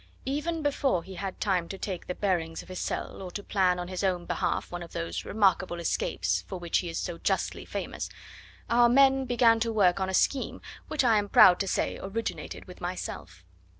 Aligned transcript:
"Even 0.25 0.63
before 0.63 1.03
he 1.03 1.13
had 1.13 1.39
time 1.39 1.69
to 1.69 1.77
take 1.77 2.07
the 2.07 2.15
bearings 2.15 2.63
of 2.63 2.69
his 2.69 2.79
cell 2.79 3.21
or 3.21 3.29
to 3.29 3.43
plan 3.43 3.77
on 3.77 3.87
his 3.87 4.03
own 4.03 4.25
behalf 4.25 4.71
one 4.71 4.81
of 4.81 4.93
those 4.93 5.25
remarkable 5.25 5.79
escapes 5.79 6.41
for 6.47 6.57
which 6.57 6.79
he 6.79 6.89
is 6.89 6.97
so 6.97 7.19
justly 7.19 7.65
famous, 7.65 8.09
our 8.67 8.89
men 8.89 9.25
began 9.25 9.59
to 9.59 9.71
work 9.71 9.99
on 9.99 10.09
a 10.09 10.13
scheme 10.15 10.59
which 10.87 11.03
I 11.03 11.19
am 11.19 11.29
proud 11.29 11.59
to 11.59 11.67
say 11.67 11.99
originated 12.01 12.65
with 12.65 12.81
myself. 12.81 13.45